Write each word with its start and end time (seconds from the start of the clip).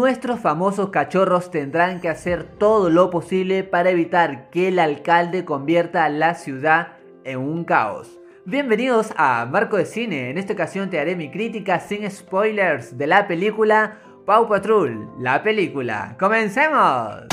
nuestros 0.00 0.40
famosos 0.40 0.88
cachorros 0.88 1.50
tendrán 1.50 2.00
que 2.00 2.08
hacer 2.08 2.44
todo 2.44 2.88
lo 2.88 3.10
posible 3.10 3.64
para 3.64 3.90
evitar 3.90 4.48
que 4.48 4.68
el 4.68 4.78
alcalde 4.78 5.44
convierta 5.44 6.08
la 6.08 6.34
ciudad 6.36 6.96
en 7.24 7.38
un 7.38 7.64
caos. 7.64 8.18
Bienvenidos 8.46 9.12
a 9.18 9.44
Marco 9.44 9.76
de 9.76 9.84
Cine, 9.84 10.30
en 10.30 10.38
esta 10.38 10.54
ocasión 10.54 10.88
te 10.88 10.98
haré 10.98 11.16
mi 11.16 11.30
crítica 11.30 11.80
sin 11.80 12.10
spoilers 12.10 12.96
de 12.96 13.08
la 13.08 13.28
película 13.28 13.98
Paw 14.24 14.48
Patrol, 14.48 15.06
la 15.18 15.42
película. 15.42 16.16
¡Comencemos! 16.18 17.26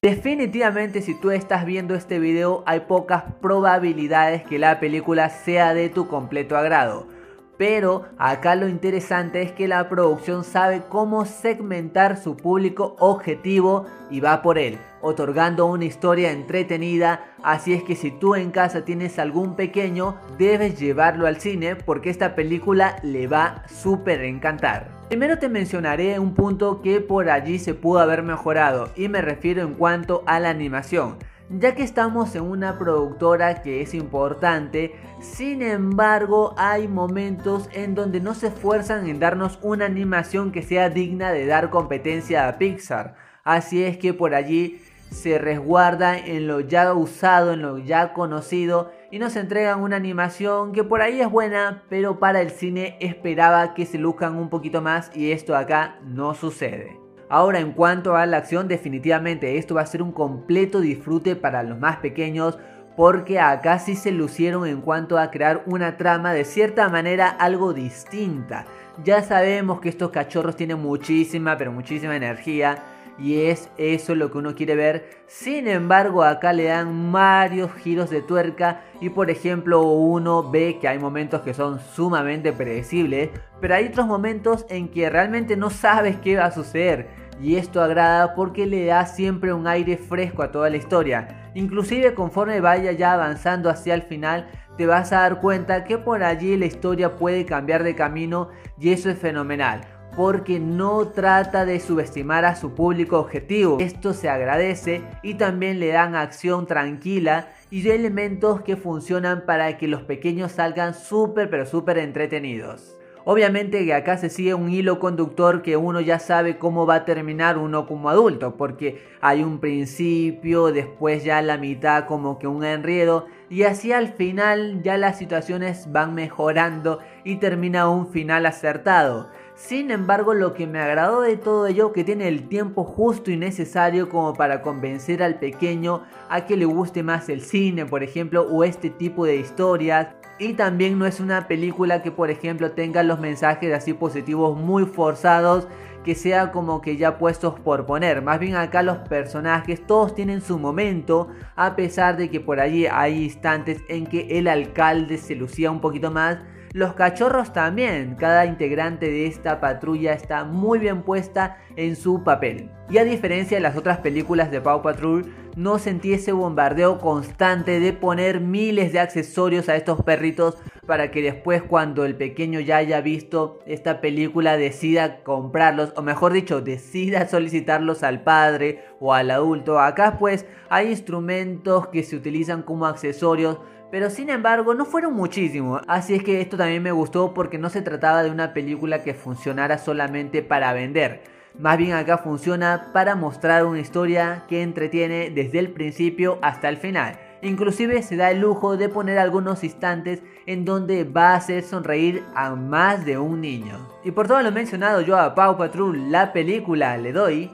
Definitivamente 0.00 1.02
si 1.02 1.20
tú 1.20 1.30
estás 1.32 1.66
viendo 1.66 1.94
este 1.94 2.18
video 2.18 2.62
hay 2.64 2.80
pocas 2.80 3.24
probabilidades 3.42 4.42
que 4.44 4.58
la 4.58 4.80
película 4.80 5.28
sea 5.28 5.74
de 5.74 5.90
tu 5.90 6.08
completo 6.08 6.56
agrado 6.56 7.17
pero 7.58 8.04
acá 8.16 8.54
lo 8.54 8.68
interesante 8.68 9.42
es 9.42 9.52
que 9.52 9.68
la 9.68 9.88
producción 9.88 10.44
sabe 10.44 10.82
cómo 10.88 11.26
segmentar 11.26 12.16
su 12.16 12.36
público 12.36 12.96
objetivo 13.00 13.84
y 14.10 14.20
va 14.20 14.40
por 14.42 14.58
él, 14.58 14.78
otorgando 15.02 15.66
una 15.66 15.84
historia 15.84 16.30
entretenida. 16.30 17.24
Así 17.42 17.74
es 17.74 17.82
que 17.82 17.96
si 17.96 18.12
tú 18.12 18.36
en 18.36 18.52
casa 18.52 18.84
tienes 18.84 19.18
algún 19.18 19.56
pequeño, 19.56 20.16
debes 20.38 20.78
llevarlo 20.78 21.26
al 21.26 21.40
cine 21.40 21.74
porque 21.74 22.10
esta 22.10 22.36
película 22.36 22.96
le 23.02 23.26
va 23.26 23.64
súper 23.68 24.22
encantar. 24.22 24.88
Primero 25.08 25.38
te 25.38 25.48
mencionaré 25.48 26.18
un 26.18 26.34
punto 26.34 26.80
que 26.80 27.00
por 27.00 27.28
allí 27.28 27.58
se 27.58 27.74
pudo 27.74 27.98
haber 27.98 28.22
mejorado 28.22 28.90
y 28.94 29.08
me 29.08 29.20
refiero 29.20 29.62
en 29.62 29.74
cuanto 29.74 30.22
a 30.26 30.38
la 30.38 30.50
animación 30.50 31.16
ya 31.50 31.74
que 31.74 31.82
estamos 31.82 32.34
en 32.34 32.42
una 32.42 32.78
productora 32.78 33.62
que 33.62 33.80
es 33.80 33.94
importante, 33.94 34.94
sin 35.20 35.62
embargo 35.62 36.54
hay 36.56 36.88
momentos 36.88 37.68
en 37.72 37.94
donde 37.94 38.20
no 38.20 38.34
se 38.34 38.48
esfuerzan 38.48 39.08
en 39.08 39.18
darnos 39.18 39.58
una 39.62 39.86
animación 39.86 40.52
que 40.52 40.62
sea 40.62 40.90
digna 40.90 41.32
de 41.32 41.46
dar 41.46 41.70
competencia 41.70 42.48
a 42.48 42.58
Pixar. 42.58 43.14
Así 43.44 43.82
es 43.82 43.96
que 43.96 44.12
por 44.12 44.34
allí 44.34 44.80
se 45.10 45.38
resguarda 45.38 46.18
en 46.18 46.46
lo 46.46 46.60
ya 46.60 46.92
usado, 46.92 47.54
en 47.54 47.62
lo 47.62 47.78
ya 47.78 48.12
conocido 48.12 48.92
y 49.10 49.18
nos 49.18 49.36
entregan 49.36 49.80
una 49.80 49.96
animación 49.96 50.72
que 50.72 50.84
por 50.84 51.00
ahí 51.00 51.20
es 51.20 51.30
buena, 51.30 51.82
pero 51.88 52.18
para 52.18 52.42
el 52.42 52.50
cine 52.50 52.98
esperaba 53.00 53.72
que 53.72 53.86
se 53.86 53.96
luzcan 53.96 54.36
un 54.36 54.50
poquito 54.50 54.82
más 54.82 55.10
y 55.16 55.32
esto 55.32 55.56
acá 55.56 55.98
no 56.04 56.34
sucede. 56.34 57.07
Ahora 57.30 57.60
en 57.60 57.72
cuanto 57.72 58.16
a 58.16 58.24
la 58.26 58.38
acción, 58.38 58.68
definitivamente 58.68 59.58
esto 59.58 59.74
va 59.74 59.82
a 59.82 59.86
ser 59.86 60.02
un 60.02 60.12
completo 60.12 60.80
disfrute 60.80 61.36
para 61.36 61.62
los 61.62 61.78
más 61.78 61.98
pequeños 61.98 62.58
porque 62.96 63.38
acá 63.38 63.78
sí 63.78 63.94
se 63.94 64.10
lucieron 64.10 64.66
en 64.66 64.80
cuanto 64.80 65.18
a 65.18 65.30
crear 65.30 65.62
una 65.66 65.96
trama 65.96 66.32
de 66.32 66.44
cierta 66.44 66.88
manera 66.88 67.28
algo 67.28 67.72
distinta. 67.72 68.64
Ya 69.04 69.22
sabemos 69.22 69.80
que 69.80 69.88
estos 69.88 70.10
cachorros 70.10 70.56
tienen 70.56 70.80
muchísima, 70.80 71.56
pero 71.56 71.70
muchísima 71.70 72.16
energía 72.16 72.82
y 73.18 73.42
es 73.42 73.68
eso 73.76 74.14
lo 74.14 74.30
que 74.30 74.38
uno 74.38 74.54
quiere 74.54 74.76
ver. 74.76 75.10
Sin 75.26 75.66
embargo, 75.68 76.22
acá 76.22 76.52
le 76.52 76.64
dan 76.64 77.12
varios 77.12 77.72
giros 77.74 78.10
de 78.10 78.22
tuerca 78.22 78.82
y 79.00 79.10
por 79.10 79.30
ejemplo 79.30 79.82
uno 79.82 80.48
ve 80.48 80.78
que 80.80 80.88
hay 80.88 80.98
momentos 80.98 81.42
que 81.42 81.54
son 81.54 81.80
sumamente 81.80 82.52
predecibles, 82.52 83.30
pero 83.60 83.74
hay 83.74 83.86
otros 83.86 84.06
momentos 84.06 84.64
en 84.68 84.88
que 84.88 85.10
realmente 85.10 85.56
no 85.56 85.70
sabes 85.70 86.16
qué 86.16 86.36
va 86.36 86.46
a 86.46 86.52
suceder. 86.52 87.28
Y 87.40 87.54
esto 87.56 87.80
agrada 87.80 88.34
porque 88.34 88.66
le 88.66 88.86
da 88.86 89.06
siempre 89.06 89.52
un 89.52 89.68
aire 89.68 89.96
fresco 89.96 90.42
a 90.42 90.50
toda 90.50 90.70
la 90.70 90.76
historia. 90.76 91.50
Inclusive 91.54 92.14
conforme 92.14 92.60
vaya 92.60 92.90
ya 92.92 93.12
avanzando 93.12 93.70
hacia 93.70 93.94
el 93.94 94.02
final, 94.02 94.48
te 94.76 94.86
vas 94.86 95.12
a 95.12 95.20
dar 95.20 95.40
cuenta 95.40 95.84
que 95.84 95.98
por 95.98 96.24
allí 96.24 96.56
la 96.56 96.66
historia 96.66 97.16
puede 97.16 97.44
cambiar 97.44 97.84
de 97.84 97.94
camino 97.94 98.48
y 98.78 98.92
eso 98.92 99.08
es 99.08 99.18
fenomenal 99.18 99.97
porque 100.18 100.58
no 100.58 101.10
trata 101.10 101.64
de 101.64 101.78
subestimar 101.78 102.44
a 102.44 102.56
su 102.56 102.74
público 102.74 103.20
objetivo. 103.20 103.76
Esto 103.78 104.12
se 104.12 104.28
agradece 104.28 105.00
y 105.22 105.34
también 105.34 105.78
le 105.78 105.92
dan 105.92 106.16
acción 106.16 106.66
tranquila 106.66 107.52
y 107.70 107.88
elementos 107.88 108.62
que 108.62 108.74
funcionan 108.76 109.46
para 109.46 109.78
que 109.78 109.86
los 109.86 110.02
pequeños 110.02 110.50
salgan 110.50 110.94
súper 110.94 111.48
pero 111.48 111.66
súper 111.66 111.98
entretenidos. 111.98 112.96
Obviamente 113.30 113.84
que 113.84 113.94
acá 113.94 114.16
se 114.16 114.28
sigue 114.28 114.54
un 114.54 114.70
hilo 114.70 114.98
conductor 114.98 115.62
que 115.62 115.76
uno 115.76 116.00
ya 116.00 116.18
sabe 116.18 116.58
cómo 116.58 116.84
va 116.86 116.96
a 116.96 117.04
terminar 117.04 117.58
uno 117.58 117.86
como 117.86 118.08
adulto, 118.08 118.56
porque 118.56 119.02
hay 119.20 119.44
un 119.44 119.60
principio, 119.60 120.72
después 120.72 121.24
ya 121.24 121.42
la 121.42 121.58
mitad 121.58 122.06
como 122.06 122.38
que 122.38 122.46
un 122.46 122.64
enredo, 122.64 123.26
y 123.50 123.64
así 123.64 123.92
al 123.92 124.08
final 124.08 124.82
ya 124.82 124.96
las 124.96 125.18
situaciones 125.18 125.92
van 125.92 126.14
mejorando 126.14 127.00
y 127.22 127.36
termina 127.36 127.90
un 127.90 128.08
final 128.08 128.46
acertado. 128.46 129.28
Sin 129.58 129.90
embargo, 129.90 130.34
lo 130.34 130.54
que 130.54 130.68
me 130.68 130.78
agradó 130.78 131.22
de 131.22 131.36
todo 131.36 131.66
ello 131.66 131.92
que 131.92 132.04
tiene 132.04 132.28
el 132.28 132.48
tiempo 132.48 132.84
justo 132.84 133.32
y 133.32 133.36
necesario 133.36 134.08
como 134.08 134.32
para 134.32 134.62
convencer 134.62 135.20
al 135.20 135.40
pequeño 135.40 136.04
a 136.28 136.46
que 136.46 136.56
le 136.56 136.64
guste 136.64 137.02
más 137.02 137.28
el 137.28 137.40
cine, 137.40 137.84
por 137.84 138.04
ejemplo, 138.04 138.42
o 138.42 138.62
este 138.62 138.88
tipo 138.88 139.26
de 139.26 139.34
historias. 139.34 140.14
Y 140.38 140.52
también 140.52 140.96
no 140.96 141.06
es 141.06 141.18
una 141.18 141.48
película 141.48 142.02
que, 142.02 142.12
por 142.12 142.30
ejemplo, 142.30 142.70
tenga 142.70 143.02
los 143.02 143.18
mensajes 143.18 143.74
así 143.74 143.94
positivos 143.94 144.56
muy 144.56 144.86
forzados, 144.86 145.66
que 146.04 146.14
sea 146.14 146.52
como 146.52 146.80
que 146.80 146.96
ya 146.96 147.18
puestos 147.18 147.58
por 147.58 147.84
poner. 147.84 148.22
Más 148.22 148.38
bien 148.38 148.54
acá 148.54 148.84
los 148.84 148.98
personajes 149.08 149.84
todos 149.84 150.14
tienen 150.14 150.40
su 150.40 150.60
momento, 150.60 151.30
a 151.56 151.74
pesar 151.74 152.16
de 152.16 152.30
que 152.30 152.38
por 152.38 152.60
allí 152.60 152.86
hay 152.86 153.24
instantes 153.24 153.82
en 153.88 154.06
que 154.06 154.38
el 154.38 154.46
alcalde 154.46 155.18
se 155.18 155.34
lucía 155.34 155.72
un 155.72 155.80
poquito 155.80 156.12
más 156.12 156.38
los 156.72 156.94
cachorros 156.94 157.52
también, 157.52 158.14
cada 158.16 158.46
integrante 158.46 159.06
de 159.06 159.26
esta 159.26 159.60
patrulla 159.60 160.12
está 160.12 160.44
muy 160.44 160.78
bien 160.78 161.02
puesta 161.02 161.58
en 161.76 161.96
su 161.96 162.22
papel. 162.24 162.70
Y 162.90 162.98
a 162.98 163.04
diferencia 163.04 163.56
de 163.56 163.62
las 163.62 163.76
otras 163.76 163.98
películas 163.98 164.50
de 164.50 164.60
Paw 164.60 164.82
Patrol, 164.82 165.32
no 165.56 165.78
sentí 165.78 166.12
ese 166.12 166.32
bombardeo 166.32 166.98
constante 166.98 167.80
de 167.80 167.92
poner 167.92 168.40
miles 168.40 168.92
de 168.92 169.00
accesorios 169.00 169.68
a 169.68 169.76
estos 169.76 170.02
perritos 170.02 170.56
para 170.88 171.10
que 171.10 171.20
después 171.20 171.62
cuando 171.62 172.06
el 172.06 172.16
pequeño 172.16 172.60
ya 172.60 172.78
haya 172.78 173.02
visto 173.02 173.60
esta 173.66 174.00
película 174.00 174.56
decida 174.56 175.22
comprarlos, 175.22 175.92
o 175.96 176.02
mejor 176.02 176.32
dicho, 176.32 176.62
decida 176.62 177.28
solicitarlos 177.28 178.02
al 178.02 178.22
padre 178.22 178.82
o 178.98 179.12
al 179.12 179.30
adulto. 179.30 179.80
Acá 179.80 180.16
pues 180.18 180.46
hay 180.70 180.88
instrumentos 180.88 181.88
que 181.88 182.02
se 182.02 182.16
utilizan 182.16 182.62
como 182.62 182.86
accesorios 182.86 183.58
pero 183.90 184.10
sin 184.10 184.28
embargo 184.30 184.74
no 184.74 184.84
fueron 184.84 185.14
muchísimos. 185.14 185.82
Así 185.88 186.14
es 186.14 186.22
que 186.22 186.40
esto 186.40 186.56
también 186.56 186.82
me 186.82 186.92
gustó 186.92 187.34
porque 187.34 187.58
no 187.58 187.68
se 187.70 187.82
trataba 187.82 188.22
de 188.22 188.30
una 188.30 188.52
película 188.54 189.02
que 189.02 189.14
funcionara 189.14 189.78
solamente 189.78 190.42
para 190.42 190.72
vender. 190.72 191.22
Más 191.58 191.76
bien 191.76 191.92
acá 191.92 192.18
funciona 192.18 192.90
para 192.92 193.14
mostrar 193.14 193.66
una 193.66 193.80
historia 193.80 194.44
que 194.48 194.62
entretiene 194.62 195.30
desde 195.30 195.58
el 195.58 195.70
principio 195.70 196.38
hasta 196.40 196.68
el 196.68 196.76
final. 196.78 197.18
Inclusive 197.42 198.02
se 198.02 198.16
da 198.16 198.30
el 198.30 198.40
lujo 198.40 198.76
de 198.76 198.88
poner 198.88 199.18
algunos 199.18 199.64
instantes 199.64 200.22
en 200.46 200.64
donde 200.64 201.04
va 201.04 201.30
a 201.30 201.36
hacer 201.36 201.62
sonreír 201.62 202.22
a 202.34 202.54
más 202.54 203.04
de 203.04 203.18
un 203.18 203.40
niño. 203.40 203.88
Y 204.04 204.10
por 204.10 204.26
todo 204.26 204.42
lo 204.42 204.52
mencionado 204.52 205.00
yo 205.00 205.16
a 205.16 205.34
Paw 205.34 205.56
Patrol 205.56 206.10
la 206.10 206.32
película 206.32 206.96
le 206.96 207.12
doy 207.12 207.50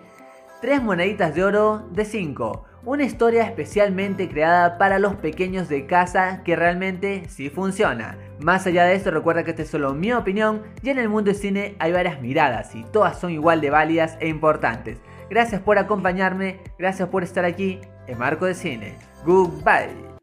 3 0.60 0.82
moneditas 0.82 1.34
de 1.34 1.44
oro 1.44 1.86
de 1.90 2.04
5 2.04 2.64
una 2.86 3.04
historia 3.04 3.44
especialmente 3.44 4.28
creada 4.28 4.76
para 4.76 4.98
los 4.98 5.14
pequeños 5.14 5.68
de 5.68 5.86
casa 5.86 6.42
que 6.44 6.54
realmente 6.54 7.22
sí 7.28 7.48
funciona. 7.48 8.18
Más 8.40 8.66
allá 8.66 8.84
de 8.84 8.94
esto, 8.94 9.10
recuerda 9.10 9.42
que 9.42 9.52
esta 9.52 9.62
es 9.62 9.70
solo 9.70 9.94
mi 9.94 10.12
opinión 10.12 10.62
y 10.82 10.90
en 10.90 10.98
el 10.98 11.08
mundo 11.08 11.30
del 11.30 11.40
cine 11.40 11.76
hay 11.78 11.92
varias 11.92 12.20
miradas 12.20 12.74
y 12.74 12.84
todas 12.84 13.18
son 13.18 13.30
igual 13.30 13.62
de 13.62 13.70
válidas 13.70 14.18
e 14.20 14.28
importantes. 14.28 14.98
Gracias 15.30 15.62
por 15.62 15.78
acompañarme, 15.78 16.60
gracias 16.78 17.08
por 17.08 17.22
estar 17.22 17.46
aquí 17.46 17.80
en 18.06 18.18
Marco 18.18 18.46
de 18.46 18.54
Cine. 18.54 18.94
Goodbye. 19.24 20.13